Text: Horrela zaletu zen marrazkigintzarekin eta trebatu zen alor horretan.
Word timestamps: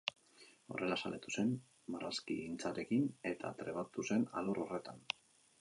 Horrela 0.75 0.95
zaletu 1.01 1.33
zen 1.41 1.51
marrazkigintzarekin 1.97 3.05
eta 3.33 3.55
trebatu 3.63 4.07
zen 4.11 4.29
alor 4.43 4.63
horretan. 4.65 5.07